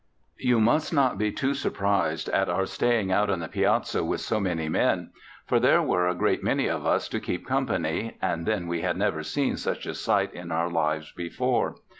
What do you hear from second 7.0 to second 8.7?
to keep company, and then